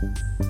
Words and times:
Thank 0.00 0.16
you. 0.38 0.47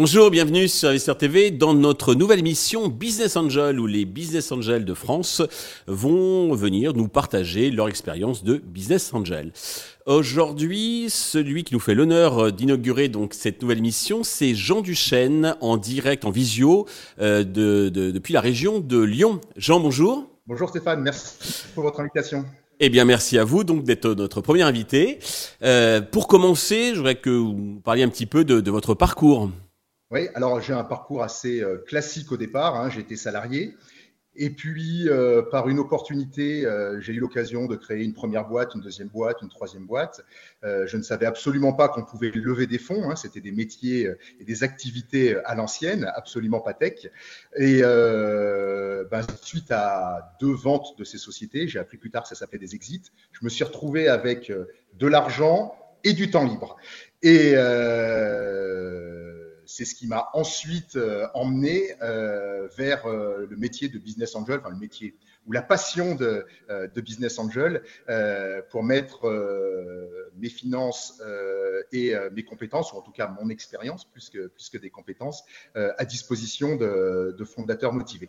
Bonjour, 0.00 0.30
bienvenue 0.30 0.66
sur 0.66 0.88
Investor 0.88 1.18
TV 1.18 1.50
dans 1.50 1.74
notre 1.74 2.14
nouvelle 2.14 2.38
émission 2.38 2.88
Business 2.88 3.36
Angel 3.36 3.78
où 3.78 3.86
les 3.86 4.06
Business 4.06 4.50
Angels 4.50 4.86
de 4.86 4.94
France 4.94 5.42
vont 5.86 6.54
venir 6.54 6.94
nous 6.94 7.06
partager 7.06 7.70
leur 7.70 7.86
expérience 7.86 8.42
de 8.42 8.56
Business 8.56 9.12
Angel. 9.12 9.52
Aujourd'hui, 10.06 11.10
celui 11.10 11.64
qui 11.64 11.74
nous 11.74 11.80
fait 11.80 11.94
l'honneur 11.94 12.50
d'inaugurer 12.50 13.08
donc 13.08 13.34
cette 13.34 13.60
nouvelle 13.60 13.76
émission, 13.76 14.24
c'est 14.24 14.54
Jean 14.54 14.80
Duchesne 14.80 15.54
en 15.60 15.76
direct, 15.76 16.24
en 16.24 16.30
visio, 16.30 16.86
euh, 17.20 17.44
de, 17.44 17.90
depuis 17.90 18.32
la 18.32 18.40
région 18.40 18.80
de 18.80 19.02
Lyon. 19.02 19.38
Jean, 19.58 19.80
bonjour. 19.80 20.24
Bonjour 20.46 20.70
Stéphane, 20.70 21.02
merci 21.02 21.64
pour 21.74 21.82
votre 21.84 22.00
invitation. 22.00 22.46
Eh 22.82 22.88
bien, 22.88 23.04
merci 23.04 23.36
à 23.36 23.44
vous 23.44 23.64
donc 23.64 23.84
d'être 23.84 24.08
notre 24.14 24.40
premier 24.40 24.62
invité. 24.62 25.18
Euh, 25.62 26.00
pour 26.00 26.26
commencer, 26.26 26.92
je 26.92 26.96
voudrais 26.96 27.16
que 27.16 27.28
vous 27.28 27.82
parliez 27.84 28.02
un 28.02 28.08
petit 28.08 28.24
peu 28.24 28.44
de, 28.46 28.62
de 28.62 28.70
votre 28.70 28.94
parcours. 28.94 29.50
Oui, 30.12 30.26
alors 30.34 30.60
j'ai 30.60 30.72
un 30.72 30.82
parcours 30.82 31.22
assez 31.22 31.62
euh, 31.62 31.78
classique 31.86 32.32
au 32.32 32.36
départ. 32.36 32.74
Hein, 32.74 32.90
j'ai 32.90 33.00
été 33.00 33.14
salarié. 33.14 33.76
Et 34.34 34.50
puis, 34.50 35.08
euh, 35.08 35.42
par 35.42 35.68
une 35.68 35.78
opportunité, 35.78 36.64
euh, 36.64 37.00
j'ai 37.00 37.12
eu 37.12 37.20
l'occasion 37.20 37.66
de 37.66 37.76
créer 37.76 38.02
une 38.02 38.12
première 38.12 38.48
boîte, 38.48 38.74
une 38.74 38.80
deuxième 38.80 39.08
boîte, 39.08 39.42
une 39.42 39.48
troisième 39.48 39.86
boîte. 39.86 40.24
je 40.62 40.96
ne 40.96 41.02
savais 41.02 41.26
absolument 41.26 41.72
pas 41.72 41.88
qu'on 41.88 42.04
pouvait 42.04 42.30
lever 42.30 42.66
des 42.66 42.78
fonds. 42.78 43.08
Hein, 43.08 43.14
C'était 43.14 43.40
des 43.40 43.52
métiers 43.52 44.10
et 44.40 44.44
des 44.44 44.64
activités 44.64 45.36
à 45.44 45.54
l'ancienne, 45.54 46.10
absolument 46.16 46.60
pas 46.60 46.74
tech. 46.74 47.06
Et 47.56 47.82
ben, 47.82 49.22
suite 49.42 49.70
à 49.70 50.36
deux 50.40 50.52
ventes 50.52 50.98
de 50.98 51.04
ces 51.04 51.18
sociétés, 51.18 51.68
j'ai 51.68 51.78
appris 51.78 51.98
plus 51.98 52.10
tard 52.10 52.22
que 52.22 52.28
ça 52.28 52.34
s'appelait 52.34 52.58
des 52.58 52.74
exits, 52.74 53.02
je 53.32 53.44
me 53.44 53.48
suis 53.48 53.64
retrouvé 53.64 54.08
avec 54.08 54.50
de 54.50 55.06
l'argent 55.06 55.74
et 56.02 56.14
du 56.14 56.30
temps 56.30 56.44
libre. 56.44 56.76
Et 57.22 57.54
c'est 59.70 59.84
ce 59.84 59.94
qui 59.94 60.08
m'a 60.08 60.30
ensuite 60.32 60.96
euh, 60.96 61.28
emmené 61.32 61.94
euh, 62.02 62.66
vers 62.76 63.06
euh, 63.06 63.46
le 63.48 63.56
métier 63.56 63.88
de 63.88 63.98
business 63.98 64.34
angel, 64.34 64.58
enfin 64.58 64.70
le 64.70 64.76
métier 64.76 65.14
ou 65.46 65.52
la 65.52 65.62
passion 65.62 66.16
de, 66.16 66.44
business 66.96 67.38
angel 67.38 67.82
pour 68.70 68.84
mettre 68.84 69.26
mes 70.36 70.50
finances 70.50 71.20
et 71.92 72.14
mes 72.32 72.44
compétences, 72.44 72.92
ou 72.92 72.96
en 72.96 73.00
tout 73.00 73.10
cas 73.10 73.26
mon 73.26 73.48
expérience 73.48 74.04
plus 74.04 74.28
que, 74.28 74.48
plus 74.48 74.68
que 74.68 74.76
des 74.76 74.90
compétences, 74.90 75.42
à 75.74 76.04
disposition 76.04 76.76
de 76.76 77.44
fondateurs 77.44 77.94
motivés. 77.94 78.28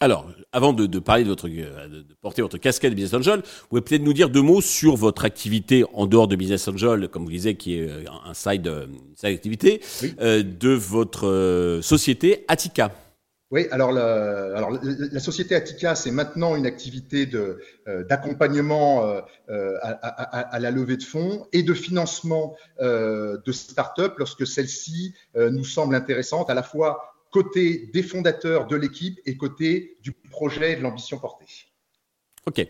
Alors, 0.00 0.28
avant 0.50 0.72
de, 0.72 0.98
parler 0.98 1.22
de 1.22 1.28
votre, 1.28 1.48
euh, 1.48 1.88
de 1.88 2.14
porter 2.20 2.42
votre 2.42 2.58
casquette 2.58 2.94
Business 2.94 3.14
Angel, 3.14 3.40
vous 3.40 3.68
pouvez 3.68 3.82
peut-être 3.82 4.02
nous 4.02 4.12
dire 4.12 4.30
deux 4.30 4.42
mots 4.42 4.60
sur 4.60 4.96
votre 4.96 5.24
activité 5.24 5.84
en 5.92 6.06
dehors 6.06 6.26
de 6.26 6.34
Business 6.34 6.66
Angel, 6.66 7.08
comme 7.08 7.24
vous 7.24 7.30
disiez, 7.30 7.54
qui 7.54 7.78
est 7.78 7.88
euh, 7.88 8.04
un 8.24 8.34
side, 8.34 8.66
euh, 8.66 8.86
une 8.86 9.16
side 9.16 9.34
activité, 9.34 9.80
de 10.18 10.70
votre 10.70 11.80
société 11.82 12.44
Attica. 12.48 12.90
Oui, 13.52 13.68
alors 13.70 13.92
la, 13.92 14.56
alors 14.56 14.78
la 14.82 15.20
société 15.20 15.54
Attica, 15.54 15.94
c'est 15.94 16.10
maintenant 16.10 16.56
une 16.56 16.64
activité 16.66 17.28
d'accompagnement 17.86 19.04
à, 19.48 20.58
la 20.58 20.70
levée 20.70 20.96
de 20.96 21.02
fonds 21.02 21.46
et 21.52 21.62
de 21.62 21.74
financement 21.74 22.56
de 22.80 23.52
start-up 23.52 24.14
lorsque 24.16 24.46
celle-ci 24.46 25.14
nous 25.36 25.64
semble 25.64 25.94
intéressante 25.94 26.48
à 26.48 26.54
la 26.54 26.62
fois 26.62 27.11
côté 27.32 27.90
des 27.92 28.04
fondateurs 28.04 28.68
de 28.68 28.76
l'équipe 28.76 29.18
et 29.26 29.36
côté 29.36 29.96
du 30.02 30.12
projet 30.12 30.74
et 30.74 30.76
de 30.76 30.82
l'ambition 30.82 31.18
portée. 31.18 31.46
Ok. 32.46 32.66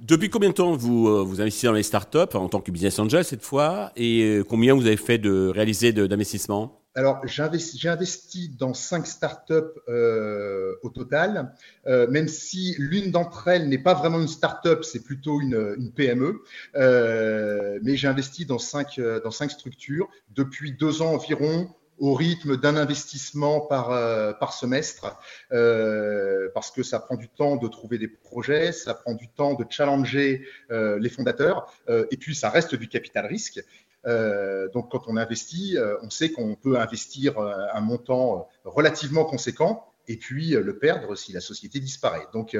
Depuis 0.00 0.30
combien 0.30 0.50
de 0.50 0.54
temps 0.54 0.76
vous, 0.76 1.08
euh, 1.08 1.22
vous 1.22 1.40
investissez 1.40 1.68
dans 1.68 1.72
les 1.72 1.82
startups 1.82 2.34
en 2.34 2.48
tant 2.48 2.60
que 2.60 2.70
business 2.70 2.98
angel 2.98 3.24
cette 3.24 3.42
fois 3.42 3.92
et 3.96 4.22
euh, 4.22 4.44
combien 4.44 4.74
vous 4.74 4.86
avez 4.86 4.96
fait 4.96 5.18
de 5.18 5.48
réaliser 5.48 5.92
d'investissements? 5.92 6.82
Alors, 6.94 7.26
j'ai 7.26 7.42
investi, 7.88 8.50
dans 8.50 8.74
cinq 8.74 9.06
startups 9.06 9.54
euh, 9.88 10.74
au 10.82 10.90
total, 10.90 11.54
euh, 11.86 12.06
même 12.08 12.28
si 12.28 12.74
l'une 12.78 13.10
d'entre 13.10 13.48
elles 13.48 13.66
n'est 13.68 13.78
pas 13.78 13.94
vraiment 13.94 14.20
une 14.20 14.28
startup, 14.28 14.84
c'est 14.84 15.02
plutôt 15.02 15.40
une, 15.40 15.74
une 15.78 15.90
PME. 15.90 16.42
Euh, 16.76 17.78
mais 17.82 17.96
j'ai 17.96 18.08
investi 18.08 18.44
dans 18.44 18.58
cinq, 18.58 19.00
dans 19.24 19.30
cinq 19.30 19.50
structures 19.50 20.10
depuis 20.34 20.72
deux 20.72 21.00
ans 21.00 21.14
environ 21.14 21.70
au 21.98 22.14
rythme 22.14 22.56
d'un 22.56 22.76
investissement 22.76 23.60
par, 23.60 23.92
euh, 23.92 24.32
par 24.32 24.52
semestre, 24.52 25.16
euh, 25.52 26.48
parce 26.54 26.70
que 26.70 26.82
ça 26.82 26.98
prend 26.98 27.16
du 27.16 27.28
temps 27.28 27.56
de 27.56 27.68
trouver 27.68 27.98
des 27.98 28.08
projets, 28.08 28.72
ça 28.72 28.94
prend 28.94 29.14
du 29.14 29.28
temps 29.28 29.54
de 29.54 29.64
challenger 29.68 30.44
euh, 30.70 30.98
les 30.98 31.08
fondateurs, 31.08 31.72
et 32.10 32.16
puis 32.16 32.34
ça 32.34 32.50
reste 32.50 32.74
du 32.74 32.88
capital 32.88 33.26
risque. 33.26 33.62
donc 34.74 34.90
quand 34.90 35.04
on 35.06 35.16
investit, 35.16 35.76
on 36.02 36.10
sait 36.10 36.32
qu'on 36.32 36.54
peut 36.54 36.78
investir 36.78 37.38
un 37.38 37.80
montant 37.80 38.48
relativement 38.64 39.24
conséquent 39.24 39.86
et 40.08 40.16
puis 40.16 40.50
le 40.50 40.78
perdre 40.78 41.14
si 41.14 41.32
la 41.32 41.40
société 41.40 41.78
disparaît. 41.78 42.26
Donc 42.32 42.56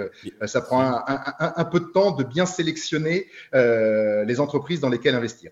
ça 0.47 0.61
prend 0.61 0.81
un, 0.81 1.05
un, 1.39 1.65
peu 1.65 1.81
de 1.81 1.87
temps 1.87 2.13
de 2.13 2.25
bien 2.25 2.47
sélectionner 2.47 3.27
les 3.53 4.41
entreprises 4.41 4.81
dans 4.81 4.89
lesquelles 4.89 5.17
investir. 5.17 5.51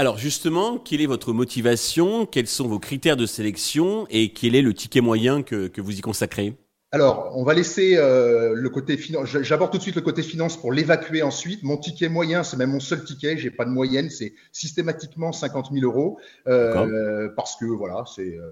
Alors 0.00 0.16
justement, 0.16 0.78
quelle 0.78 1.02
est 1.02 1.06
votre 1.06 1.34
motivation? 1.34 2.24
Quels 2.24 2.46
sont 2.46 2.66
vos 2.66 2.78
critères 2.78 3.18
de 3.18 3.26
sélection? 3.26 4.06
Et 4.08 4.32
quel 4.32 4.54
est 4.54 4.62
le 4.62 4.72
ticket 4.72 5.02
moyen 5.02 5.42
que, 5.42 5.78
vous 5.78 5.98
y 5.98 6.00
consacrez? 6.00 6.56
Alors, 6.90 7.30
on 7.36 7.44
va 7.44 7.52
laisser 7.52 7.98
euh, 7.98 8.54
le 8.54 8.70
côté 8.70 8.96
finance. 8.96 9.28
J'aborde 9.42 9.72
tout 9.72 9.76
de 9.76 9.82
suite 9.82 9.96
le 9.96 10.00
côté 10.00 10.22
finance 10.22 10.56
pour 10.56 10.72
l'évacuer 10.72 11.22
ensuite. 11.22 11.62
Mon 11.64 11.76
ticket 11.76 12.08
moyen, 12.08 12.44
c'est 12.44 12.56
même 12.56 12.70
mon 12.70 12.80
seul 12.80 13.04
ticket. 13.04 13.36
J'ai 13.36 13.50
pas 13.50 13.66
de 13.66 13.70
moyenne, 13.70 14.08
c'est 14.08 14.32
systématiquement 14.52 15.32
50 15.32 15.68
000 15.70 15.84
euros 15.84 16.18
euh, 16.48 17.28
parce 17.36 17.56
que 17.56 17.66
voilà, 17.66 18.04
c'est 18.06 18.38
euh, 18.38 18.48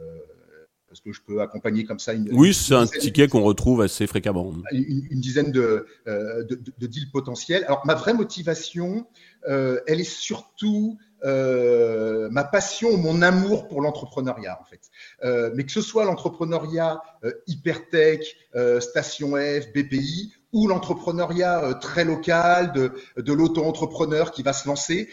parce 0.86 1.00
que 1.00 1.14
je 1.14 1.22
peux 1.26 1.40
accompagner 1.40 1.84
comme 1.84 1.98
ça 1.98 2.12
une. 2.12 2.28
Oui, 2.30 2.52
c'est 2.52 2.74
un 2.74 2.86
ticket 2.86 3.26
qu'on 3.26 3.42
retrouve 3.42 3.80
assez 3.80 4.06
fréquemment. 4.06 4.52
Une, 4.70 5.20
dizaine 5.20 5.50
de, 5.50 5.86
de, 6.04 6.60
de, 6.78 6.86
deals 6.86 7.10
potentiels. 7.10 7.64
Alors, 7.64 7.86
ma 7.86 7.94
vraie 7.94 8.12
motivation, 8.12 9.06
elle 9.46 9.98
est 9.98 10.04
surtout 10.04 10.98
euh, 11.24 12.28
ma 12.30 12.44
passion, 12.44 12.96
mon 12.96 13.22
amour 13.22 13.68
pour 13.68 13.80
l'entrepreneuriat 13.80 14.58
en 14.60 14.64
fait. 14.64 14.80
Euh, 15.24 15.50
mais 15.54 15.64
que 15.64 15.72
ce 15.72 15.80
soit 15.80 16.04
l'entrepreneuriat 16.04 17.02
euh, 17.24 17.32
hypertech, 17.46 18.36
euh, 18.54 18.80
Station 18.80 19.32
F, 19.36 19.72
BPI, 19.74 20.32
ou 20.52 20.66
l'entrepreneuriat 20.66 21.74
très 21.80 22.04
local 22.04 22.72
de, 22.72 22.92
de 23.18 23.32
l'auto-entrepreneur 23.34 24.32
qui 24.32 24.42
va 24.42 24.54
se 24.54 24.66
lancer. 24.66 25.10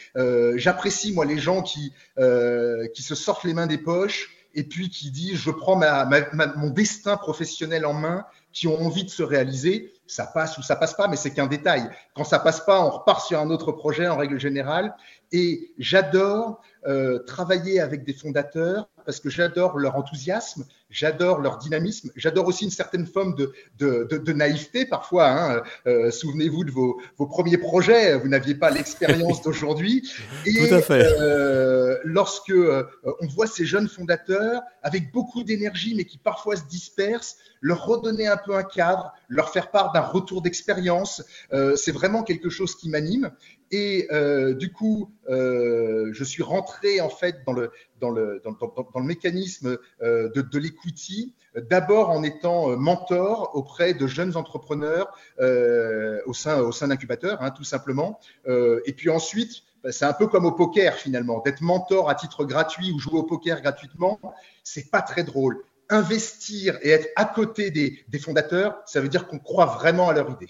J'apprécie 0.55 1.11
moi 1.11 1.25
les 1.25 1.37
gens 1.37 1.61
qui 1.61 1.91
qui 2.15 3.03
se 3.03 3.15
sortent 3.15 3.43
les 3.43 3.53
mains 3.53 3.67
des 3.67 3.77
poches 3.77 4.29
et 4.53 4.63
puis 4.63 4.89
qui 4.89 5.11
disent 5.11 5.35
je 5.35 5.51
prends 5.51 5.75
ma, 5.75 6.07
mon 6.55 6.69
destin 6.69 7.17
professionnel 7.17 7.85
en 7.85 7.93
main, 7.93 8.25
qui 8.55 8.67
ont 8.67 8.81
envie 8.81 9.03
de 9.03 9.09
se 9.09 9.21
réaliser. 9.21 9.93
Ça 10.07 10.25
passe 10.25 10.57
ou 10.57 10.63
ça 10.63 10.75
passe 10.77 10.93
pas, 10.93 11.07
mais 11.07 11.17
c'est 11.17 11.31
qu'un 11.31 11.45
détail. 11.45 11.89
Quand 12.15 12.23
ça 12.23 12.39
passe 12.39 12.61
pas, 12.61 12.81
on 12.81 12.89
repart 12.89 13.27
sur 13.27 13.37
un 13.39 13.49
autre 13.49 13.73
projet 13.73 14.07
en 14.07 14.15
règle 14.15 14.39
générale. 14.39 14.95
Et 15.31 15.73
j'adore 15.77 16.61
euh, 16.87 17.19
travailler 17.19 17.81
avec 17.81 18.05
des 18.05 18.13
fondateurs 18.13 18.87
parce 19.05 19.19
que 19.19 19.29
j'adore 19.29 19.77
leur 19.77 19.97
enthousiasme, 19.97 20.63
j'adore 20.95 21.41
leur 21.41 21.57
dynamisme, 21.57 22.09
j'adore 22.15 22.47
aussi 22.47 22.63
une 22.63 22.71
certaine 22.71 23.05
forme 23.05 23.35
de, 23.35 23.51
de, 23.77 24.07
de, 24.09 24.17
de 24.17 24.33
naïveté 24.33 24.85
parfois. 24.85 25.27
Hein. 25.27 25.63
Euh, 25.87 26.09
Souvenez-vous 26.09 26.63
de 26.63 26.71
vos, 26.71 27.01
vos, 27.17 27.27
premiers 27.27 27.57
projets, 27.57 28.17
vous 28.17 28.29
n'aviez 28.29 28.55
pas 28.55 28.69
l'expérience 28.69 29.41
d'aujourd'hui. 29.43 30.09
Tout 30.45 30.73
à 30.73 30.81
fait. 30.81 31.05
Euh, 31.19 31.97
lorsque 32.05 32.51
euh, 32.51 32.83
on 33.19 33.27
voit 33.27 33.47
ces 33.47 33.65
jeunes 33.65 33.89
fondateurs 33.89 34.61
avec 34.83 35.11
beaucoup 35.11 35.43
d'énergie 35.43 35.95
mais 35.95 36.05
qui 36.05 36.17
parfois 36.17 36.55
se 36.55 36.63
dispersent, 36.63 37.37
leur 37.59 37.85
redonner 37.85 38.27
un 38.27 38.37
peu 38.37 38.55
un 38.55 38.63
cadre, 38.63 39.11
leur 39.27 39.49
faire 39.49 39.71
part 39.71 39.91
d'un 39.91 40.01
retour 40.01 40.41
d'expérience, 40.41 41.23
euh, 41.51 41.75
c'est 41.75 41.91
vraiment 41.91 42.23
quelque 42.23 42.49
chose 42.49 42.75
qui 42.75 42.89
m'anime. 42.89 43.31
Et 43.77 44.07
euh, 44.13 44.53
du 44.53 44.71
coup, 44.71 45.11
euh, 45.29 46.09
je 46.13 46.23
suis 46.23 46.43
rentré 46.43 47.01
en 47.01 47.09
fait 47.09 47.43
dans 47.45 47.51
le, 47.51 47.71
dans 47.99 48.09
le, 48.09 48.41
dans, 48.41 48.53
dans, 48.53 48.99
le 49.01 49.05
mécanisme 49.05 49.77
euh, 50.01 50.29
de, 50.33 50.41
de 50.41 50.59
l'equity, 50.59 51.33
d'abord 51.69 52.09
en 52.09 52.23
étant 52.23 52.77
mentor 52.77 53.51
auprès 53.53 53.93
de 53.93 54.07
jeunes 54.07 54.37
entrepreneurs 54.37 55.13
au 55.39 56.33
sein, 56.33 56.61
au 56.61 56.71
sein 56.71 56.87
d'incubateurs, 56.87 57.41
hein, 57.41 57.51
tout 57.51 57.65
simplement. 57.65 58.19
Et 58.47 58.93
puis 58.93 59.09
ensuite, 59.09 59.63
bah, 59.83 59.91
c'est 59.91 60.05
un 60.05 60.13
peu 60.13 60.27
comme 60.27 60.45
au 60.45 60.53
poker 60.53 60.95
finalement, 60.95 61.41
d'être 61.41 61.61
mentor 61.61 62.09
à 62.09 62.15
titre 62.15 62.45
gratuit 62.45 62.93
ou 62.93 62.99
jouer 62.99 63.19
au 63.19 63.23
poker 63.23 63.61
gratuitement, 63.61 64.19
c'est 64.63 64.89
pas 64.89 65.01
très 65.01 65.23
drôle. 65.25 65.63
Investir 65.89 66.77
et 66.81 66.91
être 66.91 67.09
à 67.17 67.25
côté 67.25 67.71
des, 67.71 68.05
des 68.07 68.19
fondateurs, 68.19 68.77
ça 68.85 69.01
veut 69.01 69.09
dire 69.09 69.27
qu'on 69.27 69.39
croit 69.39 69.65
vraiment 69.65 70.07
à 70.07 70.13
leur 70.13 70.29
idée. 70.29 70.49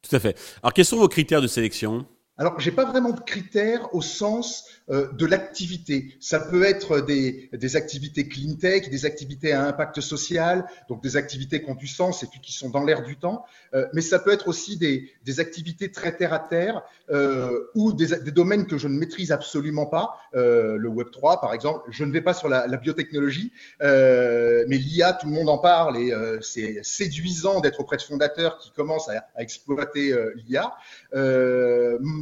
Tout 0.00 0.16
à 0.16 0.20
fait. 0.20 0.38
Alors, 0.62 0.72
quels 0.72 0.84
sont 0.84 0.98
vos 0.98 1.08
critères 1.08 1.40
de 1.40 1.46
sélection? 1.46 2.06
Alors, 2.36 2.58
j'ai 2.58 2.72
pas 2.72 2.84
vraiment 2.84 3.10
de 3.10 3.20
critères 3.20 3.94
au 3.94 4.02
sens 4.02 4.66
euh, 4.90 5.06
de 5.12 5.24
l'activité. 5.24 6.16
Ça 6.18 6.40
peut 6.40 6.64
être 6.64 7.00
des, 7.00 7.48
activités 7.76 8.26
clean 8.26 8.56
tech, 8.56 8.90
des 8.90 9.06
activités 9.06 9.52
à 9.52 9.64
impact 9.64 10.00
social, 10.00 10.66
donc 10.88 11.00
des 11.00 11.16
activités 11.16 11.62
qui 11.62 11.70
ont 11.70 11.76
du 11.76 11.86
sens 11.86 12.24
et 12.24 12.26
qui 12.42 12.52
sont 12.52 12.70
dans 12.70 12.82
l'air 12.82 13.04
du 13.04 13.16
temps, 13.16 13.44
euh, 13.74 13.86
mais 13.92 14.00
ça 14.00 14.18
peut 14.18 14.32
être 14.32 14.48
aussi 14.48 14.76
des, 14.76 15.40
activités 15.40 15.92
très 15.92 16.16
terre 16.16 16.32
à 16.32 16.40
terre 16.40 16.82
euh, 17.10 17.70
ou 17.76 17.92
des, 17.92 18.08
domaines 18.32 18.66
que 18.66 18.78
je 18.78 18.88
ne 18.88 18.98
maîtrise 18.98 19.30
absolument 19.30 19.86
pas. 19.86 20.18
Le 20.32 20.88
Web 20.88 21.10
3, 21.12 21.40
par 21.40 21.54
exemple, 21.54 21.88
je 21.90 22.04
ne 22.04 22.12
vais 22.12 22.20
pas 22.20 22.34
sur 22.34 22.48
la, 22.48 22.66
biotechnologie, 22.76 23.52
mais 23.80 24.76
l'IA, 24.76 25.12
tout 25.12 25.28
le 25.28 25.32
monde 25.32 25.48
en 25.48 25.58
parle 25.58 25.96
et 25.96 26.12
c'est 26.40 26.80
séduisant 26.82 27.60
d'être 27.60 27.80
auprès 27.80 27.96
de 27.96 28.02
fondateurs 28.02 28.58
qui 28.58 28.72
commencent 28.72 29.08
à 29.08 29.24
exploiter 29.38 30.14
l'IA 30.34 30.74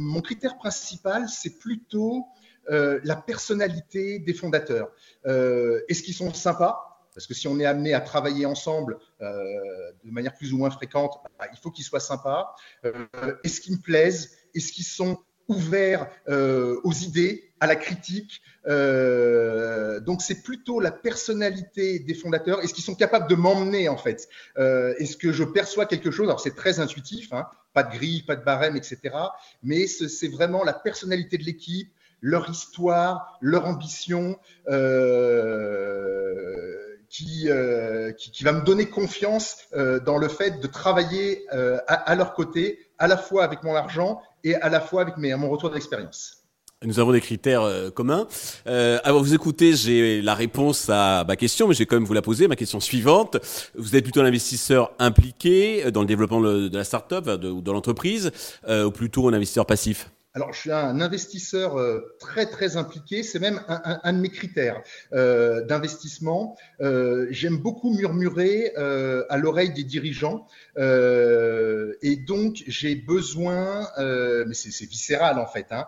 mon 0.03 0.21
critère 0.21 0.57
principal, 0.57 1.27
c'est 1.29 1.57
plutôt 1.57 2.27
euh, 2.69 2.99
la 3.03 3.15
personnalité 3.15 4.19
des 4.19 4.33
fondateurs. 4.33 4.89
Euh, 5.25 5.81
est-ce 5.89 6.03
qu'ils 6.03 6.13
sont 6.13 6.33
sympas? 6.33 6.89
Parce 7.13 7.27
que 7.27 7.33
si 7.33 7.47
on 7.47 7.59
est 7.59 7.65
amené 7.65 7.93
à 7.93 8.01
travailler 8.01 8.45
ensemble 8.45 8.97
euh, 9.21 9.35
de 10.03 10.11
manière 10.11 10.33
plus 10.33 10.53
ou 10.53 10.57
moins 10.57 10.71
fréquente, 10.71 11.19
bah, 11.37 11.45
il 11.51 11.59
faut 11.59 11.71
qu'ils 11.71 11.85
soient 11.85 11.99
sympas. 11.99 12.55
Est-ce 13.43 13.61
qu'ils 13.61 13.77
me 13.77 13.81
plaisent? 13.81 14.31
Est-ce 14.55 14.71
qu'ils 14.71 14.85
sont 14.85 15.19
ouverts 15.47 16.07
aux 16.27 16.93
idées, 16.93 17.51
à 17.59 17.67
la 17.67 17.75
critique 17.75 18.41
Donc 18.65 20.21
c'est 20.21 20.43
plutôt 20.43 20.79
la 20.79 20.91
personnalité 20.91 21.99
des 21.99 22.13
fondateurs. 22.13 22.61
Est-ce 22.61 22.73
qu'ils 22.73 22.83
sont 22.83 22.95
capables 22.95 23.29
de 23.29 23.35
m'emmener 23.35 23.89
en 23.89 23.97
fait? 23.97 24.27
Est-ce 24.57 25.17
que 25.17 25.31
je 25.31 25.43
perçois 25.43 25.85
quelque 25.85 26.11
chose? 26.11 26.27
Alors 26.27 26.39
c'est 26.39 26.55
très 26.55 26.79
intuitif. 26.79 27.31
Hein 27.33 27.47
pas 27.73 27.83
de 27.83 27.91
grille, 27.91 28.23
pas 28.23 28.35
de 28.35 28.43
barème, 28.43 28.77
etc. 28.77 28.99
Mais 29.63 29.87
c'est 29.87 30.27
vraiment 30.27 30.63
la 30.63 30.73
personnalité 30.73 31.37
de 31.37 31.43
l'équipe, 31.43 31.91
leur 32.21 32.49
histoire, 32.49 33.37
leur 33.41 33.65
ambition. 33.65 34.37
Euh, 34.69 36.13
qui, 37.13 37.47
euh, 37.47 38.11
va 38.41 38.53
me 38.53 38.61
donner 38.61 38.89
confiance 38.89 39.57
euh, 39.73 39.99
dans 39.99 40.17
le 40.17 40.27
fait 40.27 40.59
de 40.59 40.65
travailler 40.65 41.45
euh, 41.53 41.77
à, 41.87 42.15
leur 42.15 42.33
côté, 42.33 42.79
à 42.97 43.07
la 43.07 43.17
fois 43.17 43.43
avec 43.43 43.61
mon 43.61 43.75
argent 43.75 44.19
et 44.43 44.55
à 44.55 44.69
la 44.69 44.81
fois 44.81 45.01
avec 45.01 45.17
mes, 45.17 45.35
mon 45.35 45.49
retour 45.49 45.69
d'expérience. 45.69 46.43
Nous 46.85 46.99
avons 46.99 47.13
des 47.13 47.21
critères 47.21 47.61
euh, 47.61 47.89
communs. 47.89 48.27
Euh, 48.67 48.99
avant 49.03 49.21
vous 49.21 49.33
écouter, 49.33 49.73
j'ai 49.73 50.21
la 50.21 50.35
réponse 50.35 50.89
à 50.89 51.23
ma 51.25 51.35
question, 51.35 51.67
mais 51.67 51.73
je 51.73 51.79
vais 51.79 51.85
quand 51.85 51.95
même 51.95 52.05
vous 52.05 52.13
la 52.13 52.21
poser. 52.21 52.47
Ma 52.47 52.55
question 52.55 52.79
suivante. 52.79 53.37
Vous 53.75 53.95
êtes 53.95 54.03
plutôt 54.03 54.21
un 54.21 54.25
investisseur 54.25 54.91
impliqué 54.99 55.91
dans 55.91 56.01
le 56.01 56.07
développement 56.07 56.41
de 56.41 56.75
la 56.75 56.83
start-up 56.83 57.27
ou 57.43 57.61
de 57.61 57.71
l'entreprise, 57.71 58.31
euh, 58.67 58.85
ou 58.85 58.91
plutôt 58.91 59.29
un 59.29 59.33
investisseur 59.33 59.65
passif? 59.65 60.09
Alors, 60.35 60.51
je 60.51 60.61
suis 60.61 60.71
un 60.71 60.99
investisseur 60.99 61.77
euh, 61.77 62.15
très, 62.19 62.47
très 62.47 62.75
impliqué. 62.75 63.21
C'est 63.21 63.37
même 63.37 63.61
un, 63.67 63.81
un, 63.85 63.99
un, 64.03 64.13
de 64.13 64.17
mes 64.17 64.29
critères 64.29 64.81
euh, 65.13 65.63
d'investissement. 65.63 66.57
Euh, 66.81 67.27
J'aime 67.29 67.57
beaucoup 67.57 67.93
murmurer 67.93 68.73
euh, 68.77 69.25
à 69.29 69.37
l'oreille 69.37 69.73
des 69.73 69.83
dirigeants. 69.83 70.47
Euh, 70.79 71.93
et 72.01 72.15
donc, 72.15 72.63
j'ai 72.65 72.95
besoin, 72.95 73.87
mais 73.99 74.55
c'est 74.55 74.85
viscéral 74.85 75.37
en 75.37 75.45
fait, 75.45 75.67
hein, 75.71 75.85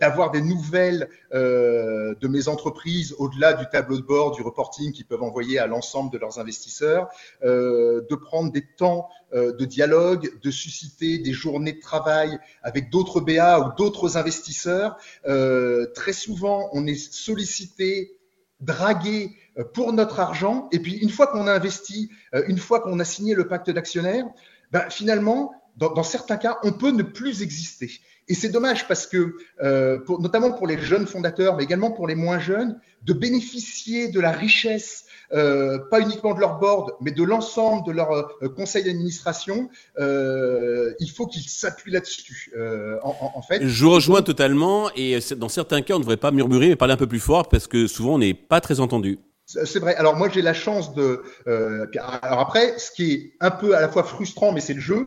d'avoir 0.00 0.32
des 0.32 0.40
nouvelles 0.40 1.08
de 1.32 2.28
mes 2.28 2.48
entreprises 2.48 3.14
au-delà 3.18 3.52
du 3.52 3.66
tableau 3.70 3.98
de 3.98 4.02
bord, 4.02 4.32
du 4.32 4.42
reporting 4.42 4.92
qu'ils 4.92 5.06
peuvent 5.06 5.22
envoyer 5.22 5.58
à 5.58 5.66
l'ensemble 5.66 6.12
de 6.12 6.18
leurs 6.18 6.40
investisseurs, 6.40 7.08
de 7.42 8.14
prendre 8.14 8.50
des 8.52 8.64
temps 8.76 9.08
de 9.32 9.64
dialogue, 9.64 10.40
de 10.42 10.50
susciter 10.50 11.18
des 11.18 11.32
journées 11.32 11.72
de 11.72 11.80
travail 11.80 12.38
avec 12.62 12.90
d'autres 12.90 13.20
BA 13.20 13.60
ou 13.60 13.75
d'autres 13.76 14.16
investisseurs. 14.16 14.96
Euh, 15.26 15.86
très 15.94 16.12
souvent, 16.12 16.68
on 16.72 16.86
est 16.86 16.96
sollicité, 17.12 18.16
dragué 18.60 19.36
euh, 19.58 19.64
pour 19.64 19.92
notre 19.92 20.20
argent. 20.20 20.68
Et 20.72 20.78
puis, 20.78 20.94
une 20.94 21.10
fois 21.10 21.26
qu'on 21.26 21.46
a 21.46 21.52
investi, 21.52 22.10
euh, 22.34 22.42
une 22.48 22.58
fois 22.58 22.80
qu'on 22.80 22.98
a 23.00 23.04
signé 23.04 23.34
le 23.34 23.46
pacte 23.48 23.70
d'actionnaires, 23.70 24.26
ben, 24.72 24.88
finalement, 24.90 25.52
dans, 25.76 26.02
certains 26.02 26.38
cas, 26.38 26.58
on 26.62 26.72
peut 26.72 26.90
ne 26.90 27.02
plus 27.02 27.42
exister. 27.42 27.90
Et 28.28 28.34
c'est 28.34 28.48
dommage 28.48 28.88
parce 28.88 29.06
que, 29.06 29.36
notamment 30.08 30.50
pour 30.50 30.66
les 30.66 30.78
jeunes 30.78 31.06
fondateurs, 31.06 31.54
mais 31.54 31.64
également 31.64 31.90
pour 31.90 32.08
les 32.08 32.14
moins 32.14 32.38
jeunes, 32.38 32.80
de 33.02 33.12
bénéficier 33.12 34.08
de 34.08 34.18
la 34.18 34.32
richesse 34.32 35.04
euh, 35.32 35.78
pas 35.90 36.00
uniquement 36.00 36.34
de 36.34 36.40
leur 36.40 36.58
board, 36.58 36.92
mais 37.00 37.10
de 37.10 37.22
l'ensemble 37.22 37.86
de 37.86 37.92
leur 37.92 38.12
euh, 38.12 38.48
conseil 38.48 38.84
d'administration, 38.84 39.68
euh, 39.98 40.92
il 41.00 41.10
faut 41.10 41.26
qu'ils 41.26 41.48
s'appuient 41.48 41.92
là-dessus. 41.92 42.52
En, 43.02 43.14
en, 43.34 43.42
fait, 43.42 43.66
je 43.66 43.86
rejoins 43.86 44.22
totalement, 44.22 44.90
et 44.94 45.18
dans 45.36 45.48
certains 45.48 45.82
cas, 45.82 45.94
on 45.94 45.98
ne 45.98 46.02
devrait 46.02 46.16
pas 46.16 46.30
murmurer, 46.30 46.68
mais 46.68 46.76
parler 46.76 46.94
un 46.94 46.98
peu 46.98 47.06
plus 47.06 47.20
fort, 47.20 47.48
parce 47.48 47.66
que 47.66 47.86
souvent, 47.86 48.14
on 48.14 48.18
n'est 48.18 48.34
pas 48.34 48.60
très 48.60 48.80
entendu. 48.80 49.18
C'est 49.46 49.78
vrai. 49.78 49.94
Alors 49.94 50.16
moi 50.16 50.28
j'ai 50.28 50.42
la 50.42 50.54
chance 50.54 50.92
de. 50.92 51.22
Euh, 51.46 51.86
alors 52.22 52.40
après, 52.40 52.74
ce 52.78 52.90
qui 52.90 53.12
est 53.12 53.32
un 53.38 53.52
peu 53.52 53.76
à 53.76 53.80
la 53.80 53.88
fois 53.88 54.02
frustrant, 54.02 54.50
mais 54.50 54.60
c'est 54.60 54.74
le 54.74 54.80
jeu. 54.80 55.06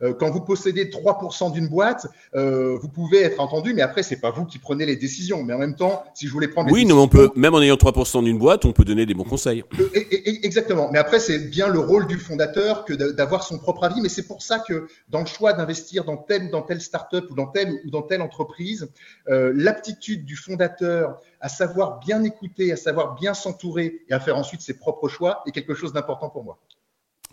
Euh, 0.00 0.14
quand 0.14 0.30
vous 0.30 0.40
possédez 0.40 0.84
3% 0.84 1.52
d'une 1.52 1.66
boîte, 1.66 2.06
euh, 2.36 2.78
vous 2.80 2.88
pouvez 2.88 3.22
être 3.22 3.40
entendu, 3.40 3.74
mais 3.74 3.82
après 3.82 4.04
c'est 4.04 4.20
pas 4.20 4.30
vous 4.30 4.44
qui 4.44 4.60
prenez 4.60 4.86
les 4.86 4.94
décisions. 4.94 5.42
Mais 5.42 5.54
en 5.54 5.58
même 5.58 5.74
temps, 5.74 6.04
si 6.14 6.28
je 6.28 6.32
voulais 6.32 6.46
prendre. 6.46 6.70
oui, 6.70 6.84
mais 6.84 6.92
on 6.92 7.08
peut 7.08 7.30
même 7.34 7.52
en 7.52 7.60
ayant 7.60 7.74
3% 7.74 8.22
d'une 8.22 8.38
boîte, 8.38 8.64
on 8.64 8.72
peut 8.72 8.84
donner 8.84 9.06
des 9.06 9.14
bons 9.14 9.24
conseils. 9.24 9.64
Et, 9.94 9.98
et, 9.98 10.46
exactement. 10.46 10.88
Mais 10.92 11.00
après 11.00 11.18
c'est 11.18 11.50
bien 11.50 11.66
le 11.66 11.80
rôle 11.80 12.06
du 12.06 12.16
fondateur 12.16 12.84
que 12.84 12.92
d'avoir 12.92 13.42
son 13.42 13.58
propre 13.58 13.82
avis. 13.82 14.00
Mais 14.00 14.08
c'est 14.08 14.26
pour 14.26 14.40
ça 14.40 14.60
que 14.60 14.86
dans 15.08 15.20
le 15.20 15.26
choix 15.26 15.52
d'investir 15.52 16.04
dans 16.04 16.16
telle 16.16 16.50
dans 16.50 16.62
telle 16.62 16.80
startup 16.80 17.28
ou 17.28 17.34
dans 17.34 17.46
telle 17.46 17.72
ou 17.84 17.90
dans 17.90 18.02
telle 18.02 18.22
entreprise, 18.22 18.88
euh, 19.28 19.52
l'aptitude 19.52 20.24
du 20.24 20.36
fondateur 20.36 21.20
à 21.40 21.48
savoir 21.48 21.98
bien 22.00 22.22
écouter, 22.24 22.72
à 22.72 22.76
savoir 22.76 23.14
bien 23.14 23.34
s'entourer 23.34 24.02
et 24.08 24.12
à 24.12 24.20
faire 24.20 24.36
ensuite 24.36 24.60
ses 24.60 24.74
propres 24.74 25.08
choix 25.08 25.42
est 25.46 25.52
quelque 25.52 25.74
chose 25.74 25.92
d'important 25.92 26.28
pour 26.28 26.44
moi. 26.44 26.58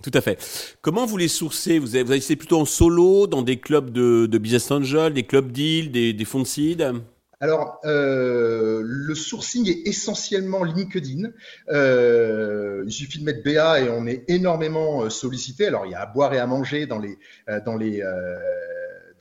Tout 0.03 0.11
à 0.13 0.21
fait. 0.21 0.37
Comment 0.81 1.05
vous 1.05 1.17
les 1.17 1.27
sourcez? 1.27 1.79
Vous 1.79 1.97
essayé 1.97 2.35
plutôt 2.35 2.59
en 2.59 2.65
solo, 2.65 3.25
dans 3.25 3.41
des 3.41 3.59
clubs 3.59 3.89
de, 3.89 4.27
de 4.27 4.37
business 4.37 4.69
angel, 4.69 5.13
des 5.13 5.23
clubs 5.23 5.51
deal, 5.51 5.91
des, 5.91 6.13
des 6.13 6.25
fonds 6.25 6.41
de 6.41 6.45
seed? 6.45 6.93
Alors, 7.39 7.79
euh, 7.85 8.81
le 8.83 9.15
sourcing 9.15 9.67
est 9.69 9.87
essentiellement 9.87 10.63
LinkedIn. 10.63 11.29
Euh, 11.69 12.83
il 12.85 12.91
suffit 12.91 13.19
de 13.19 13.25
mettre 13.25 13.43
BA 13.43 13.81
et 13.81 13.89
on 13.89 14.07
est 14.07 14.23
énormément 14.27 15.09
sollicité. 15.09 15.67
Alors, 15.67 15.85
il 15.85 15.91
y 15.91 15.95
a 15.95 16.01
à 16.01 16.05
boire 16.05 16.33
et 16.33 16.39
à 16.39 16.47
manger 16.47 16.85
dans 16.87 16.99
les, 16.99 17.17
dans 17.65 17.75
les, 17.75 18.01
euh, 18.01 18.37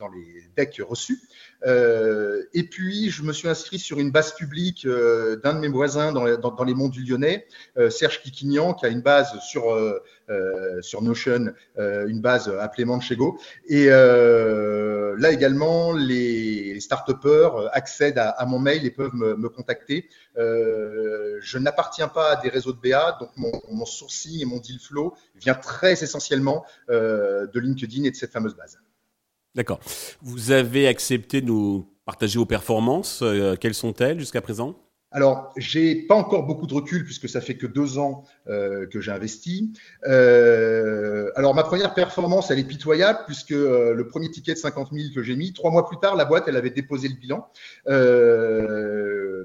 les 0.08 0.48
decks 0.56 0.80
reçus. 0.86 1.20
Euh, 1.64 2.44
et 2.52 2.64
puis, 2.64 3.10
je 3.10 3.22
me 3.22 3.32
suis 3.32 3.48
inscrit 3.48 3.78
sur 3.78 3.98
une 3.98 4.10
base 4.10 4.32
publique 4.34 4.84
euh, 4.84 5.36
d'un 5.36 5.54
de 5.54 5.60
mes 5.60 5.68
voisins 5.68 6.12
dans, 6.12 6.64
les 6.64 6.74
monts 6.74 6.88
du 6.88 7.04
Lyonnais, 7.04 7.46
euh, 7.76 7.90
Serge 7.90 8.22
Kikignan, 8.22 8.74
qui 8.74 8.86
a 8.86 8.88
une 8.88 9.00
base 9.00 9.38
sur, 9.40 9.64
Notion, 11.00 11.52
une 11.76 12.20
base 12.20 12.48
appelée 12.48 12.84
Manchego. 12.84 13.38
Et 13.68 13.86
là 13.86 15.30
également, 15.30 15.92
les 15.92 16.78
start-upers 16.80 17.70
accèdent 17.72 18.18
à, 18.18 18.44
mon 18.46 18.58
mail 18.58 18.84
et 18.86 18.90
peuvent 18.90 19.14
me, 19.14 19.48
contacter. 19.48 20.08
je 20.36 21.58
n'appartiens 21.58 22.08
pas 22.08 22.32
à 22.32 22.36
des 22.36 22.48
réseaux 22.48 22.72
de 22.72 22.80
BA, 22.80 23.16
donc 23.20 23.30
mon, 23.36 23.52
mon 23.70 23.86
sourcing 23.86 24.40
et 24.42 24.44
mon 24.44 24.58
deal 24.58 24.80
flow 24.80 25.14
vient 25.36 25.54
très 25.54 25.92
essentiellement 26.02 26.64
de 26.88 27.58
LinkedIn 27.58 28.04
et 28.04 28.10
de 28.10 28.16
cette 28.16 28.32
fameuse 28.32 28.56
base. 28.56 28.78
D'accord. 29.56 29.80
Vous 30.20 30.50
avez 30.50 30.86
accepté 30.86 31.40
de 31.40 31.46
nous 31.46 31.88
partager 32.04 32.38
vos 32.38 32.44
performances. 32.44 33.20
Euh, 33.22 33.56
quelles 33.58 33.74
sont-elles 33.74 34.20
jusqu'à 34.20 34.42
présent? 34.42 34.76
Alors, 35.12 35.54
j'ai 35.56 35.94
pas 35.94 36.14
encore 36.14 36.42
beaucoup 36.42 36.66
de 36.66 36.74
recul 36.74 37.04
puisque 37.04 37.26
ça 37.26 37.40
fait 37.40 37.56
que 37.56 37.66
deux 37.66 37.96
ans 37.96 38.24
euh, 38.48 38.86
que 38.86 39.00
j'ai 39.00 39.12
investi. 39.12 39.72
Euh, 40.06 41.30
alors, 41.36 41.54
ma 41.54 41.62
première 41.62 41.94
performance, 41.94 42.50
elle 42.50 42.58
est 42.58 42.64
pitoyable 42.64 43.20
puisque 43.24 43.50
le 43.50 44.06
premier 44.10 44.30
ticket 44.30 44.52
de 44.52 44.58
50 44.58 44.90
000 44.92 45.14
que 45.14 45.22
j'ai 45.22 45.36
mis, 45.36 45.54
trois 45.54 45.70
mois 45.70 45.88
plus 45.88 45.96
tard, 45.98 46.16
la 46.16 46.26
boîte, 46.26 46.44
elle 46.48 46.56
avait 46.56 46.68
déposé 46.68 47.08
le 47.08 47.14
bilan. 47.14 47.48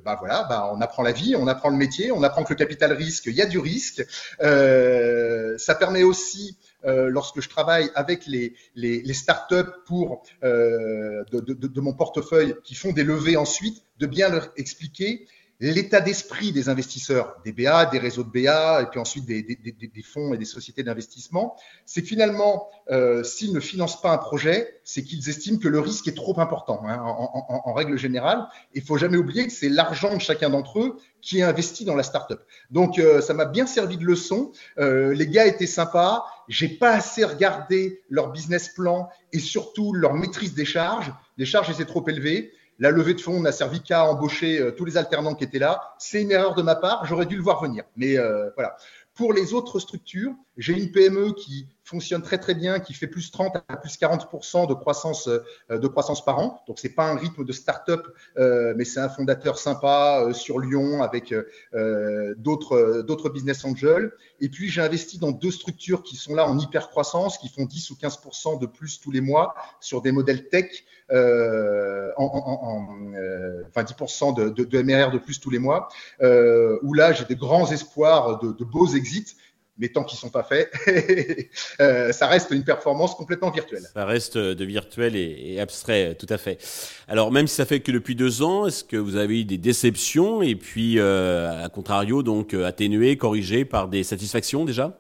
Bah 0.04 0.18
voilà, 0.20 0.46
bah 0.50 0.72
on 0.74 0.82
apprend 0.82 1.04
la 1.04 1.14
vie, 1.14 1.36
on 1.38 1.48
apprend 1.48 1.70
le 1.70 1.78
métier, 1.78 2.12
on 2.12 2.24
apprend 2.24 2.44
que 2.44 2.50
le 2.52 2.58
capital 2.58 2.92
risque, 2.92 3.28
il 3.28 3.36
y 3.36 3.42
a 3.42 3.46
du 3.46 3.60
risque. 3.60 4.06
Ça 4.40 5.76
permet 5.76 6.04
aussi 6.04 6.58
euh, 6.86 7.10
lorsque 7.10 7.42
je 7.42 7.50
travaille 7.50 7.90
avec 7.96 8.26
les, 8.26 8.54
les, 8.76 9.14
startups 9.14 9.56
euh, 10.44 11.24
de, 11.32 11.40
de, 11.40 11.54
de, 11.68 11.82
mon 11.82 11.94
portefeuille 11.94 12.56
qui 12.64 12.76
font 12.76 12.92
des 12.92 13.04
levées 13.04 13.38
ensuite, 13.38 13.84
de 14.00 14.08
bien 14.08 14.30
leur 14.30 14.50
expliquer 14.58 15.28
l'état 15.62 16.02
d'esprit 16.02 16.52
des 16.52 16.70
investisseurs, 16.70 17.36
des 17.46 17.52
BA, 17.52 17.86
des 17.86 18.00
réseaux 18.00 18.24
de 18.24 18.30
BA, 18.30 18.82
et 18.82 18.86
puis 18.88 19.00
ensuite 19.00 19.26
des, 19.26 19.44
des, 19.44 19.56
des, 19.56 19.88
des 19.88 20.02
fonds 20.02 20.34
et 20.34 20.38
des 20.38 20.46
sociétés 20.46 20.82
d'investissement, 20.82 21.56
c'est 21.86 22.02
finalement, 22.02 22.68
euh, 22.90 23.24
s'ils 23.24 23.54
ne 23.54 23.60
financent 23.60 24.02
pas 24.02 24.12
un 24.12 24.18
projet, 24.18 24.82
c'est 24.84 25.04
qu'ils 25.04 25.30
estiment 25.30 25.60
que 25.60 25.68
le 25.68 25.80
risque 25.80 26.08
est 26.08 26.16
trop 26.16 26.40
important, 26.40 26.82
hein, 26.88 27.00
en, 27.00 27.46
en, 27.48 27.62
en, 27.70 27.74
règle 27.74 27.96
générale. 27.96 28.48
Il 28.74 28.82
faut 28.82 28.98
jamais 28.98 29.18
oublier 29.18 29.46
que 29.46 29.54
c'est 29.54 29.70
l'argent 29.70 30.16
de 30.16 30.22
chacun 30.22 30.50
d'entre 30.50 30.80
eux 30.80 30.98
qui 31.22 31.40
est 31.40 31.44
investi 31.44 31.86
dans 31.86 31.96
la 31.96 32.04
startup. 32.04 32.40
Donc, 32.72 32.98
euh, 32.98 33.22
ça 33.22 33.36
m'a 33.36 33.46
bien 33.46 33.68
servi 33.68 33.98
de 33.98 34.04
leçon. 34.04 34.52
Euh, 34.80 35.14
les 35.14 35.28
gars 35.28 35.46
étaient 35.46 35.68
sympas. 35.68 36.26
J'ai 36.48 36.70
pas 36.70 36.92
assez 36.92 37.24
regardé 37.24 38.02
leur 38.10 38.32
business 38.32 38.70
plan 38.70 39.10
et 39.32 39.40
surtout 39.40 39.94
leur 39.94 40.16
maîtrise 40.16 40.56
des 40.56 40.66
charges. 40.66 41.14
les 41.38 41.46
charges 41.46 41.70
étaient 41.70 41.86
trop 41.86 42.08
élevées. 42.10 42.52
La 42.82 42.92
levée 42.92 43.14
de 43.14 43.22
fonds 43.22 43.40
n'a 43.40 43.52
servi 43.52 43.82
qu'à 43.82 44.04
embaucher 44.06 44.74
tous 44.76 44.86
les 44.86 44.98
alternants 44.98 45.36
qui 45.36 45.44
étaient 45.44 45.60
là. 45.60 45.94
C'est 46.00 46.22
une 46.24 46.32
erreur 46.32 46.56
de 46.56 46.64
ma 46.64 46.76
part, 46.76 47.06
j'aurais 47.06 47.28
dû 47.28 47.38
le 47.38 47.44
voir 47.44 47.62
venir. 47.62 47.84
Mais 47.96 48.18
voilà. 48.56 48.76
Pour 49.14 49.34
les 49.34 49.54
autres 49.54 49.80
structures, 49.80 50.34
j'ai 50.58 50.74
une 50.74 50.92
PME 50.92 51.34
qui 51.34 51.68
fonctionne 51.92 52.22
très 52.22 52.38
très 52.38 52.56
bien, 52.56 52.80
qui 52.80 52.94
fait 52.94 53.08
plus 53.08 53.32
30 53.32 53.58
à 53.68 53.76
plus 53.76 53.98
40% 53.98 54.68
de 54.68 54.74
croissance, 54.74 55.28
euh, 55.28 55.78
de 55.78 55.88
croissance 55.88 56.24
par 56.24 56.40
an. 56.40 56.64
Donc, 56.68 56.80
c'est 56.80 56.96
pas 56.96 57.10
un 57.10 57.18
rythme 57.18 57.44
de 57.44 57.52
start-up, 57.52 58.08
euh, 58.38 58.74
mais 58.78 58.86
c'est 58.86 59.02
un 59.02 59.10
fondateur 59.10 59.60
sympa 59.60 60.24
euh, 60.24 60.34
sur 60.34 60.60
Lyon 60.60 61.04
avec 61.04 61.34
d'autres, 62.38 63.02
d'autres 63.02 63.30
business 63.30 63.66
angels. 63.66 64.12
Et 64.40 64.50
puis, 64.50 64.70
j'ai 64.70 64.82
investi 64.82 65.20
dans 65.20 65.32
deux 65.32 65.52
structures 65.52 66.02
qui 66.04 66.16
sont 66.16 66.34
là 66.34 66.48
en 66.48 66.58
hyper 66.58 66.90
croissance, 66.90 67.38
qui 67.38 67.50
font 67.50 67.66
10 67.66 67.92
ou 67.92 67.96
15% 67.96 68.60
de 68.60 68.66
plus 68.66 69.00
tous 69.02 69.12
les 69.12 69.22
mois 69.22 69.54
sur 69.82 70.02
des 70.02 70.12
modèles 70.14 70.48
tech, 70.48 70.86
en, 71.12 72.14
en, 72.18 72.88
enfin 73.68 73.84
10% 73.84 74.36
de, 74.36 74.64
de, 74.64 74.82
MRR 74.82 75.12
de 75.12 75.18
plus 75.18 75.40
tous 75.42 75.50
les 75.50 75.60
mois, 75.60 75.90
où 76.22 76.94
là, 76.94 77.12
j'ai 77.12 77.26
des 77.26 77.36
grands 77.36 77.70
espoirs 77.72 78.40
de 78.40 78.64
beaux 78.64 78.88
exits 78.88 79.36
mais 79.82 79.90
tant 79.90 80.04
qu'ils 80.04 80.18
ne 80.18 80.20
sont 80.20 80.30
pas 80.30 80.44
faits, 80.44 80.72
euh, 81.82 82.12
ça 82.12 82.28
reste 82.28 82.52
une 82.52 82.64
performance 82.64 83.16
complètement 83.16 83.50
virtuelle. 83.50 83.82
Ça 83.94 84.06
reste 84.06 84.38
de 84.38 84.64
virtuel 84.66 85.16
et, 85.16 85.60
abstrait, 85.60 86.16
tout 86.16 86.28
à 86.30 86.38
fait. 86.38 86.60
Alors, 87.08 87.32
même 87.32 87.48
si 87.48 87.56
ça 87.56 87.66
fait 87.66 87.80
que 87.80 87.92
depuis 87.92 88.16
deux 88.16 88.44
ans, 88.44 88.68
est-ce 88.68 88.84
que 88.84 88.96
vous 88.96 89.16
avez 89.16 89.42
eu 89.42 89.44
des 89.44 89.58
déceptions 89.58 90.44
et 90.44 90.56
puis, 90.56 91.00
euh, 91.00 91.66
à 91.66 91.70
contrario, 91.70 92.22
donc 92.22 92.54
euh, 92.54 92.66
atténuées, 92.66 93.18
corrigées 93.18 93.66
par 93.66 93.88
des 93.88 94.04
satisfactions 94.04 94.66
déjà? 94.66 94.98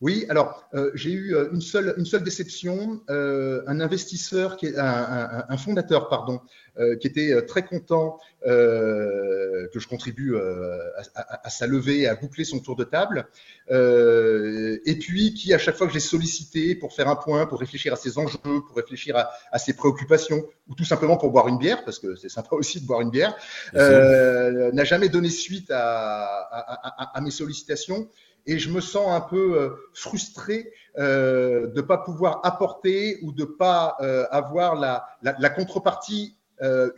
Oui, 0.00 0.24
alors 0.30 0.66
euh, 0.72 0.90
j'ai 0.94 1.10
eu 1.10 1.34
euh, 1.34 1.50
une 1.52 1.60
seule, 1.60 1.94
une 1.98 2.06
seule 2.06 2.22
déception. 2.22 3.02
Euh, 3.10 3.62
un 3.66 3.80
investisseur, 3.80 4.56
qui 4.56 4.66
est, 4.66 4.78
un, 4.78 5.44
un, 5.46 5.56
fondateur, 5.58 6.08
pardon, 6.08 6.40
euh, 6.78 6.96
qui 6.96 7.06
était 7.06 7.44
très 7.44 7.64
content 7.64 8.18
que 8.42 9.68
je 9.74 9.86
contribue 9.86 10.34
à, 10.34 11.40
à, 11.44 11.50
sa 11.50 11.66
levée, 11.66 12.08
à 12.08 12.14
boucler 12.14 12.44
son 12.44 12.58
tour 12.58 12.74
de 12.74 12.84
table, 12.84 13.26
et 13.68 14.98
puis 14.98 15.34
qui 15.34 15.52
à 15.52 15.58
chaque 15.58 15.76
fois 15.76 15.86
que 15.86 15.92
j'ai 15.92 16.00
sollicité 16.00 16.74
pour 16.74 16.94
faire 16.94 17.08
un 17.08 17.16
point, 17.16 17.44
pour 17.44 17.60
réfléchir 17.60 17.92
à 17.92 17.96
ses 17.96 18.16
enjeux, 18.16 18.38
pour 18.42 18.74
réfléchir 18.74 19.14
à, 19.18 19.30
à 19.52 19.58
ses 19.58 19.74
préoccupations, 19.74 20.42
ou 20.70 20.74
tout 20.74 20.86
simplement 20.86 21.18
pour 21.18 21.30
boire 21.30 21.48
une 21.48 21.58
bière, 21.58 21.84
parce 21.84 21.98
que 21.98 22.16
c'est 22.16 22.30
sympa 22.30 22.56
aussi 22.56 22.80
de 22.80 22.86
boire 22.86 23.02
une 23.02 23.10
bière, 23.10 23.36
n'a 23.74 24.84
jamais 24.84 25.10
donné 25.10 25.28
suite 25.28 25.70
à, 25.70 27.10
à 27.12 27.20
mes 27.20 27.30
sollicitations 27.30 28.08
et 28.46 28.58
je 28.58 28.70
me 28.70 28.80
sens 28.80 29.08
un 29.08 29.20
peu 29.20 29.58
euh, 29.58 29.70
frustré 29.94 30.72
euh, 30.98 31.68
de 31.68 31.76
ne 31.76 31.86
pas 31.86 31.98
pouvoir 31.98 32.40
apporter 32.44 33.18
ou 33.22 33.32
de 33.32 33.42
ne 33.42 33.46
pas 33.46 33.96
euh, 34.00 34.26
avoir 34.30 34.74
la, 34.76 35.50
contrepartie 35.50 36.36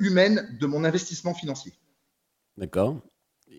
humaine 0.01 0.57
de 0.61 0.67
mon 0.67 0.83
investissement 0.83 1.35
financier. 1.35 1.73
D'accord. 2.57 2.97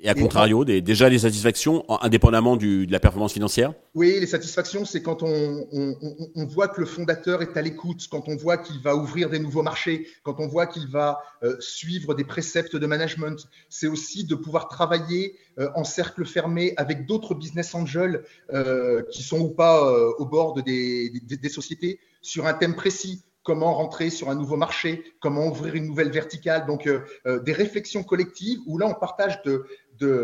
Et 0.01 0.09
à 0.09 0.13
contrario, 0.13 0.65
des, 0.65 0.81
déjà 0.81 1.07
les 1.07 1.19
satisfactions, 1.19 1.85
indépendamment 2.01 2.57
du, 2.57 2.85
de 2.85 2.91
la 2.91 2.99
performance 2.99 3.33
financière 3.33 3.73
Oui, 3.95 4.17
les 4.19 4.27
satisfactions, 4.27 4.83
c'est 4.83 5.01
quand 5.01 5.23
on, 5.23 5.65
on, 5.71 5.95
on, 6.35 6.45
voit 6.45 6.67
que 6.67 6.81
le 6.81 6.85
fondateur 6.85 7.41
est 7.41 7.55
à 7.55 7.61
l'écoute, 7.61 8.07
quand 8.11 8.27
on 8.27 8.35
voit 8.35 8.57
qu'il 8.57 8.81
va 8.81 8.95
ouvrir 8.95 9.29
des 9.29 9.39
nouveaux 9.39 9.63
marchés, 9.63 10.07
quand 10.23 10.39
on 10.39 10.47
voit 10.47 10.67
qu'il 10.67 10.87
va 10.87 11.19
euh, 11.43 11.55
suivre 11.59 12.13
des 12.15 12.25
préceptes 12.25 12.75
de 12.75 12.85
management. 12.85 13.47
C'est 13.69 13.87
aussi 13.87 14.25
de 14.25 14.35
pouvoir 14.35 14.67
travailler 14.67 15.35
euh, 15.59 15.69
en 15.75 15.83
cercle 15.83 16.25
fermé 16.25 16.73
avec 16.77 17.05
d'autres 17.05 17.33
business 17.33 17.73
angels 17.73 18.23
euh, 18.51 19.03
qui 19.11 19.23
sont 19.23 19.39
ou 19.39 19.49
pas 19.49 19.89
au 20.17 20.25
bord 20.25 20.53
de 20.53 20.61
des, 20.61 21.11
des, 21.23 21.37
des 21.37 21.49
sociétés 21.49 21.99
sur 22.21 22.45
un 22.45 22.53
thème 22.53 22.75
précis 22.75 23.23
comment 23.43 23.73
rentrer 23.73 24.09
sur 24.09 24.29
un 24.29 24.35
nouveau 24.35 24.55
marché, 24.55 25.03
comment 25.19 25.47
ouvrir 25.47 25.75
une 25.75 25.85
nouvelle 25.85 26.11
verticale. 26.11 26.65
Donc, 26.65 26.87
euh, 26.87 27.01
euh, 27.27 27.39
des 27.39 27.53
réflexions 27.53 28.03
collectives 28.03 28.59
où 28.65 28.77
là, 28.77 28.87
on 28.87 28.93
partage 28.93 29.41
de, 29.43 29.65
de, 30.03 30.15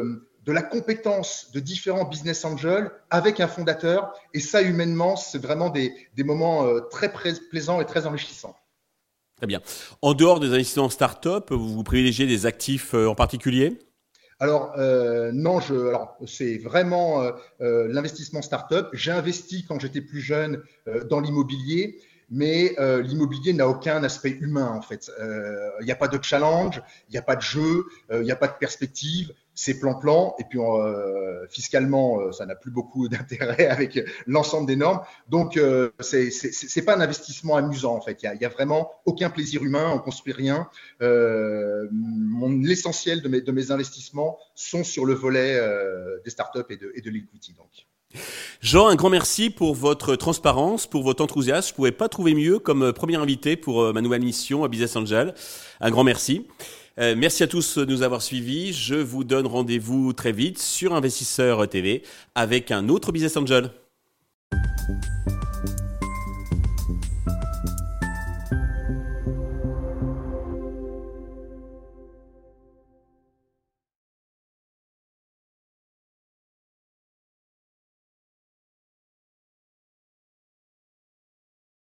de 0.48 0.52
la 0.52 0.64
compétence 0.76 1.52
de 1.54 1.60
différents 1.60 2.08
business 2.14 2.46
angels 2.46 2.88
avec 3.10 3.40
un 3.40 3.48
fondateur. 3.48 4.14
Et 4.34 4.40
ça, 4.40 4.62
humainement, 4.62 5.16
c'est 5.16 5.42
vraiment 5.48 5.70
des, 5.70 5.88
des 6.18 6.24
moments 6.24 6.66
euh, 6.66 6.80
très 6.96 7.12
plaisants 7.52 7.80
et 7.82 7.86
très 7.86 8.06
enrichissants. 8.06 8.56
Très 9.38 9.48
bien. 9.48 9.62
En 10.02 10.14
dehors 10.14 10.40
des 10.40 10.52
investissements 10.56 10.90
start-up, 10.90 11.52
vous, 11.52 11.84
privilégiez 11.84 12.28
des 12.28 12.46
actifs 12.46 12.94
euh, 12.94 13.08
en 13.08 13.16
particulier? 13.16 13.80
Alors 14.42 14.74
euh, 14.78 15.32
non, 15.34 15.60
je, 15.60 15.76
alors 15.76 16.16
c'est 16.26 16.58
vraiment 16.58 17.22
euh, 17.22 17.32
euh, 17.60 17.88
l'investissement 17.90 18.42
start-up. 18.42 18.88
J'ai 18.94 19.12
investi 19.12 19.66
quand 19.68 19.80
j'étais 19.80 20.02
plus 20.02 20.22
jeune 20.22 20.62
dans 21.10 21.20
l'immobilier 21.20 22.00
mais 22.32 22.76
l'immobilier 23.10 23.54
n'a 23.54 23.68
aucun 23.68 24.04
aspect 24.04 24.30
humain 24.30 24.70
en 24.80 24.84
fait. 24.84 25.12
Il 25.82 25.86
n'y 25.86 25.92
a 25.92 25.96
pas 25.96 26.08
de 26.08 26.20
challenge, 26.22 26.80
il 27.08 27.14
n'y 27.14 27.18
a 27.18 27.24
pas 27.24 27.36
de 27.36 27.42
jeu, 27.42 27.86
il 28.12 28.22
n'y 28.22 28.32
a 28.32 28.36
pas 28.36 28.48
de 28.48 28.58
perspective. 28.60 29.34
C'est 29.62 29.78
plan-plan 29.78 30.36
et 30.40 30.46
puis 30.50 30.58
euh, 30.58 31.46
fiscalement, 31.50 32.32
ça 32.32 32.46
n'a 32.46 32.56
plus 32.56 32.72
beaucoup 32.72 33.10
d'intérêt 33.14 33.68
avec 33.68 34.00
l'ensemble 34.26 34.68
des 34.68 34.78
normes. 34.78 35.02
Donc 35.28 35.60
c'est 36.00 36.32
c'est 36.32 36.82
pas 36.84 36.96
un 36.96 37.02
investissement 37.02 37.58
amusant 37.58 37.94
en 37.96 38.02
fait. 38.02 38.24
Il 38.24 38.40
y 38.42 38.46
a, 38.46 38.50
vraiment 38.50 38.92
aucun 39.06 39.30
plaisir 39.30 39.62
humain, 39.64 39.92
on 39.94 40.00
construit 40.00 40.32
rien. 40.32 40.70
L'essentiel 42.62 43.22
de 43.22 43.52
mes 43.52 43.72
investissements 43.72 44.38
sont 44.56 44.86
sur 44.86 45.06
le 45.06 45.14
volet 45.14 45.60
des 46.24 46.30
startups 46.30 46.60
et 46.70 46.78
de 46.78 46.94
et 46.96 47.02
l'equity 47.02 47.54
donc. 47.54 47.68
Jean, 48.62 48.88
un 48.88 48.96
grand 48.96 49.10
merci 49.10 49.50
pour 49.50 49.76
votre 49.76 50.16
transparence, 50.16 50.88
pour 50.88 51.04
votre 51.04 51.24
enthousiasme. 51.24 51.68
Je 51.68 51.74
ne 51.74 51.76
pouvais 51.76 51.92
pas 51.92 52.10
trouver 52.10 52.34
mieux 52.34 52.60
comme 52.60 52.84
euh, 52.84 52.92
premier 52.92 53.16
invité 53.16 53.56
pour 53.56 53.82
euh, 53.82 53.94
ma 53.94 54.02
nouvelle 54.02 54.24
mission 54.24 54.64
à 54.64 54.68
Business 54.68 54.96
Angel. 54.96 55.34
Un 55.80 55.92
grand 55.92 56.04
merci. 56.04 56.48
Euh, 57.00 57.16
merci 57.18 57.44
à 57.44 57.48
tous 57.48 57.78
de 57.78 57.86
nous 57.86 58.02
avoir 58.02 58.22
suivis. 58.22 58.74
Je 58.74 58.96
vous 58.96 59.24
donne 59.24 59.48
rendez-vous 59.48 60.12
très 60.12 60.34
vite 60.34 60.60
sur 60.60 60.94
Investisseur 60.94 61.68
TV 61.70 62.04
avec 62.36 62.72
un 62.72 62.90
autre 62.90 63.14
Business 63.14 63.38
Angel. 63.38 63.72